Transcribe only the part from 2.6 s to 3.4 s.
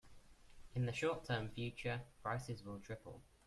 will triple.